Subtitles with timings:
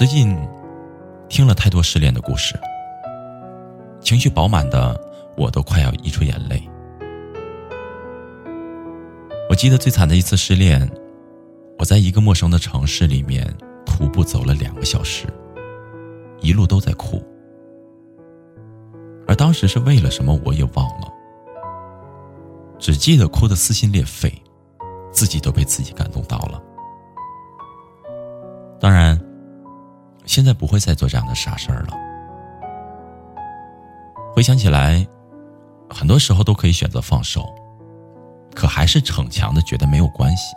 [0.00, 0.34] 最近
[1.28, 2.58] 听了太多失恋的故事，
[4.00, 4.98] 情绪饱满的
[5.36, 6.66] 我都快要溢出眼泪。
[9.50, 10.90] 我记得最惨的一次失恋，
[11.78, 13.46] 我在一个陌生的城市里面
[13.84, 15.26] 徒步走了两个小时，
[16.40, 17.22] 一路都在哭，
[19.26, 21.12] 而当时是为了什么我也忘了，
[22.78, 24.32] 只记得哭得撕心裂肺，
[25.12, 26.58] 自己都被自己感动到了。
[28.80, 29.20] 当然。
[30.30, 31.94] 现在不会再做这样的傻事儿了。
[34.32, 35.04] 回想起来，
[35.88, 37.52] 很多时候都可以选择放手，
[38.54, 40.54] 可还是逞强的觉得没有关系。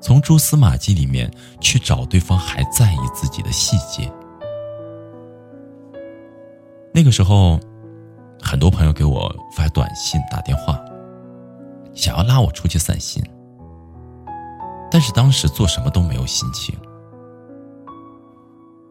[0.00, 1.28] 从蛛丝马迹里面
[1.60, 4.08] 去找对方还在意自己的细节。
[6.94, 7.58] 那个时候，
[8.40, 10.78] 很多朋友给我发短信、打电话，
[11.92, 13.20] 想要拉我出去散心，
[14.92, 16.72] 但是当时做什么都没有心情。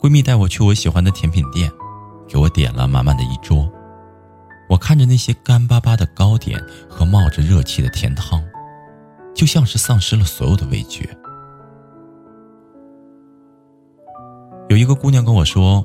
[0.00, 1.70] 闺蜜带我去我喜欢的甜品店，
[2.26, 3.70] 给我点了满满的一桌。
[4.66, 8.42] 我看着那些干巴巴的糕点和冒着热气的甜汤，
[9.34, 11.06] 就像是丧失了所有的味觉。
[14.70, 15.84] 有一个姑娘跟我说，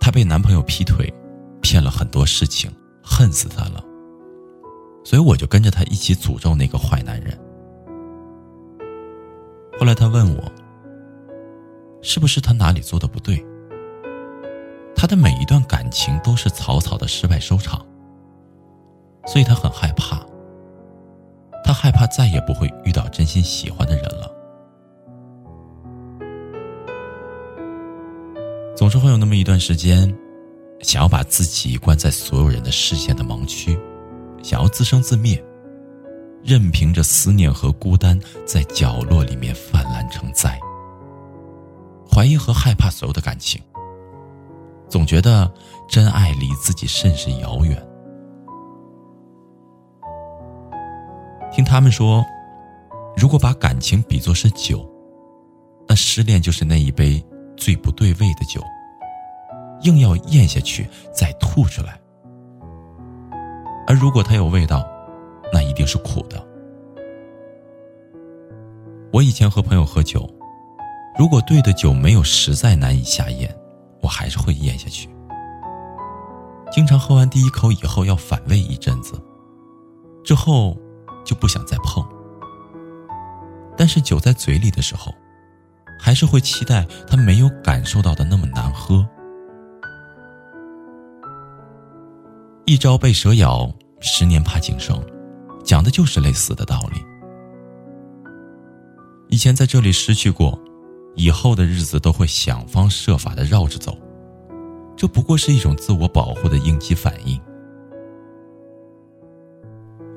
[0.00, 1.12] 她被男朋友劈腿，
[1.60, 2.70] 骗了很多事情，
[3.02, 3.84] 恨死他了。
[5.04, 7.38] 所以我就跟着她一起诅咒那个坏男人。
[9.78, 10.65] 后来她问我。
[12.06, 13.44] 是不是他哪里做的不对？
[14.94, 17.84] 他的每一段感情都是草草的失败收场，
[19.26, 20.24] 所以他很害怕。
[21.64, 24.32] 他害怕再也不会遇到真心喜欢的人了。
[28.76, 30.16] 总是会有那么一段时间，
[30.82, 33.76] 想要把自己关在所有人的视线的盲区，
[34.44, 35.42] 想要自生自灭，
[36.44, 40.56] 任凭着思念和孤单在角落里面泛滥成灾。
[42.16, 43.60] 怀疑和害怕所有的感情，
[44.88, 45.52] 总觉得
[45.86, 47.76] 真爱离自己甚是遥远。
[51.52, 52.24] 听他们说，
[53.18, 54.90] 如果把感情比作是酒，
[55.86, 57.22] 那失恋就是那一杯
[57.54, 58.62] 最不对味的酒，
[59.82, 62.00] 硬要咽下去再吐出来。
[63.86, 64.82] 而如果它有味道，
[65.52, 66.42] 那一定是苦的。
[69.12, 70.26] 我以前和朋友喝酒。
[71.18, 73.48] 如果对的酒没有实在难以下咽，
[74.02, 75.08] 我还是会咽下去。
[76.70, 79.18] 经常喝完第一口以后要反胃一阵子，
[80.22, 80.76] 之后
[81.24, 82.06] 就不想再碰。
[83.78, 85.10] 但是酒在嘴里的时候，
[85.98, 89.06] 还是会期待它没有感受到的那么难喝。
[92.66, 95.02] 一朝被蛇咬，十年怕井绳，
[95.64, 97.00] 讲的就是类似的道理。
[99.28, 100.60] 以前在这里失去过。
[101.16, 103.96] 以后的日子都会想方设法的绕着走，
[104.94, 107.40] 这不过是一种自我保护的应激反应。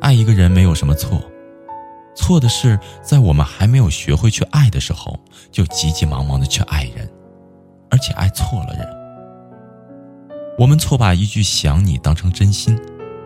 [0.01, 1.21] 爱一个人没有什么错，
[2.15, 5.17] 错的是在我们还没有学会去爱的时候，
[5.51, 7.09] 就急急忙忙的去爱人，
[7.89, 8.85] 而且爱错了人。
[10.57, 12.77] 我们错把一句想你当成真心，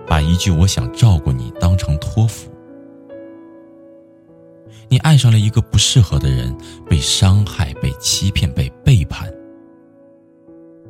[0.05, 2.52] 把一句我想照顾你当成托付。
[5.03, 6.55] 爱上了一个不适合的人，
[6.89, 9.31] 被伤害、被欺骗、被背叛，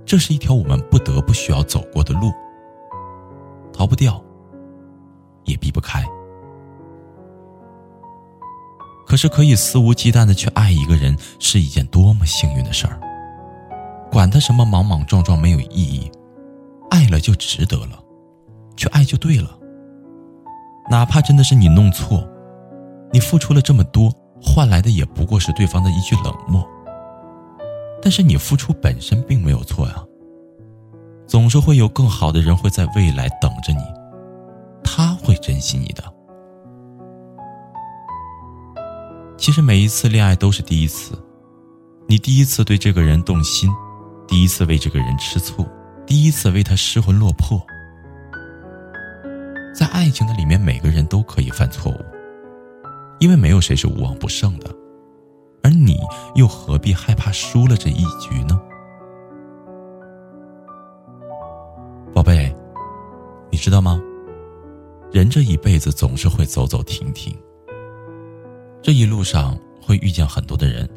[0.06, 2.32] 这是一条我们不得不需要走过的路，
[3.74, 4.24] 逃不掉，
[5.46, 6.06] 也避不开。
[9.06, 13.00] 可是可以肆无忌惮的去爱一个人，是一件多么幸运的事儿。
[14.12, 16.10] 管他什么莽莽撞撞没有意义，
[16.92, 18.02] 爱了就值得了，
[18.78, 19.60] 去爱就对了。
[20.90, 22.28] 哪怕真的是你弄错。
[23.14, 24.12] 你付出了这么多，
[24.42, 26.68] 换来的也不过是对方的一句冷漠。
[28.02, 30.04] 但是你付出本身并没有错呀。
[31.26, 33.82] 总是会有更好的人会在未来等着你，
[34.84, 36.04] 他会珍惜你的。
[39.38, 41.18] 其实每一次恋爱都是第一次，
[42.08, 43.72] 你第一次对这个人动心，
[44.28, 45.66] 第一次为这个人吃醋，
[46.06, 47.62] 第一次为他失魂落魄。
[49.74, 51.98] 在爱情的里面，每个人都可以犯错误，
[53.24, 54.70] 因为没有谁是无往不胜的。
[55.64, 55.98] 而你
[56.36, 58.62] 又何必害怕输了这一局呢？
[62.14, 62.54] 宝贝，
[63.50, 63.98] 你知道吗？
[65.10, 67.34] 人这一辈子总是会走走停停，
[68.82, 70.90] 这一路上会遇见很多的人，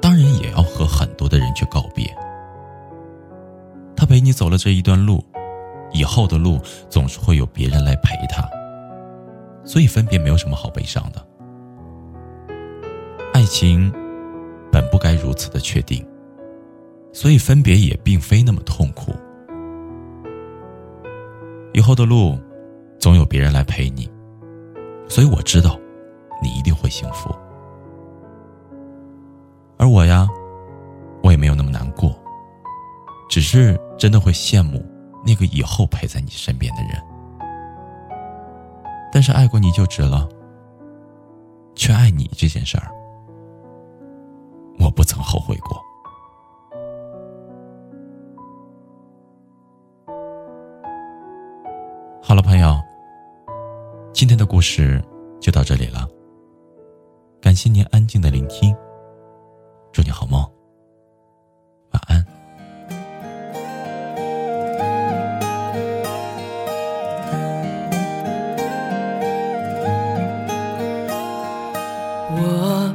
[0.00, 2.06] 当然也要和很多的人去告别。
[3.96, 5.20] 他陪你走了这一段路，
[5.92, 8.48] 以后的路总是会有别人来陪他，
[9.64, 11.26] 所以分别没有什么好悲伤的。
[13.40, 13.90] 爱情
[14.70, 16.06] 本不该如此的确定，
[17.10, 19.14] 所以分别也并非那么痛苦。
[21.72, 22.38] 以后的路，
[22.98, 24.06] 总有别人来陪你，
[25.08, 25.80] 所以我知道，
[26.42, 27.34] 你一定会幸福。
[29.78, 30.28] 而我呀，
[31.22, 32.14] 我也没有那么难过，
[33.30, 34.84] 只是真的会羡慕
[35.24, 37.02] 那个以后陪在你身边的人。
[39.10, 40.28] 但是爱过你就值了，
[41.74, 42.99] 去爱你这件事儿。
[45.22, 45.80] 后悔过。
[52.22, 52.80] 好了，朋友，
[54.12, 55.02] 今天的故事
[55.40, 56.08] 就到这里了。
[57.40, 58.76] 感谢您安静的聆听，
[59.90, 60.40] 祝你好梦，
[61.92, 62.24] 晚安。
[72.32, 72.94] 我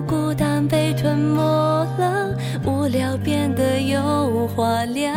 [1.01, 1.41] 吞没
[1.97, 2.29] 了，
[2.63, 5.11] 无聊变得有话聊，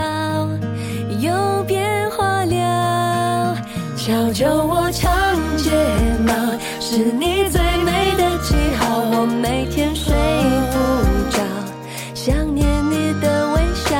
[1.21, 3.55] 有变化了。
[3.95, 5.13] 小酒窝长
[5.59, 5.71] 睫
[6.27, 6.33] 毛，
[6.81, 8.99] 是你最美的记号。
[9.13, 10.15] 我每天睡
[10.73, 10.77] 不
[11.31, 11.43] 着，
[12.15, 13.95] 想念你的微笑。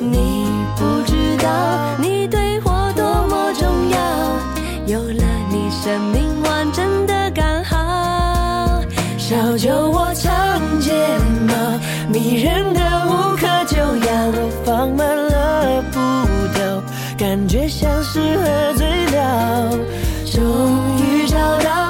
[0.00, 0.46] 你
[0.76, 7.63] 不知道，你对我多么重要，有了你，生命完整的刚
[9.26, 10.92] 小酒窝长睫
[11.48, 11.54] 毛，
[12.12, 14.12] 迷人的无可救药。
[14.34, 15.98] 我放慢了步
[16.52, 16.82] 调，
[17.16, 18.86] 感觉像是喝醉
[19.16, 19.70] 了。
[20.30, 20.38] 终
[20.98, 21.83] 于找到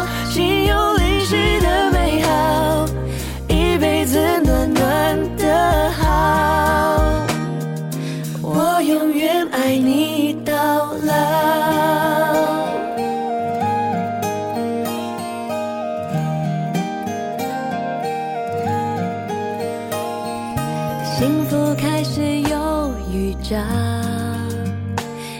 [23.44, 23.62] 家，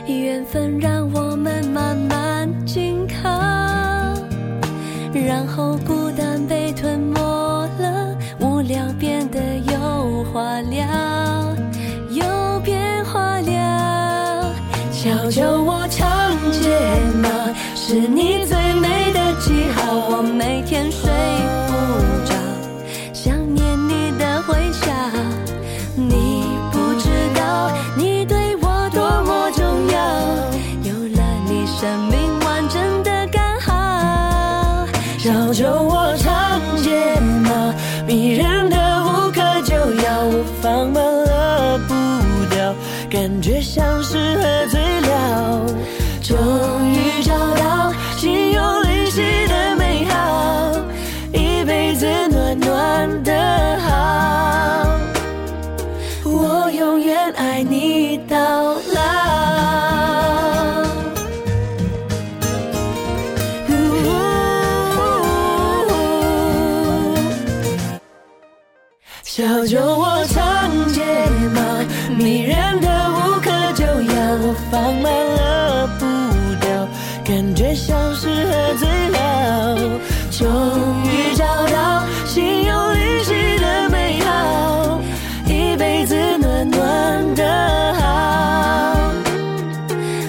[0.06, 3.30] 缘分让我们慢慢紧靠，
[5.14, 7.18] 然后孤单被吞没
[7.80, 9.40] 了，无聊变得
[9.72, 10.86] 有话聊，
[12.10, 14.54] 有变化了。
[14.92, 16.68] 小酒窝长睫
[17.22, 17.28] 毛，
[17.74, 19.94] 是你最美的记号。
[20.10, 21.10] 我每天睡
[35.24, 37.72] 小酒窝长睫毛，
[38.06, 40.22] 迷人的无可救药。
[40.22, 41.94] 我放慢了步
[42.54, 42.74] 调，
[43.08, 44.66] 感觉像是喝
[74.70, 76.06] 放慢了步
[76.60, 76.88] 调
[77.24, 79.76] 感觉像是喝醉了
[80.30, 80.48] 终
[81.04, 85.00] 于找到心有灵犀的美好
[85.46, 89.12] 一辈子暖暖的好。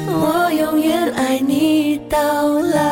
[0.08, 2.20] 我永远爱你到
[2.60, 2.85] 老。